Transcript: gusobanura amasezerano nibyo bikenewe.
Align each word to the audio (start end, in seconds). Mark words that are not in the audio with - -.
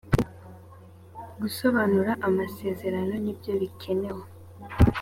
gusobanura 1.41 2.11
amasezerano 2.27 3.13
nibyo 3.23 3.51
bikenewe. 3.61 4.23